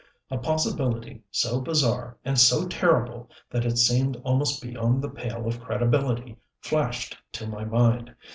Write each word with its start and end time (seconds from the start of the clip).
A 0.31 0.37
possibility 0.39 1.21
so 1.29 1.61
bizarre 1.61 2.17
and 2.25 2.39
so 2.39 2.67
terrible 2.67 3.29
that 3.51 3.65
it 3.65 3.77
seemed 3.77 4.19
almost 4.23 4.59
beyond 4.59 5.03
the 5.03 5.09
pale 5.11 5.45
of 5.45 5.61
credibility 5.61 6.37
flashed 6.59 7.15
to 7.33 7.45
my 7.45 7.65
mind. 7.65 8.15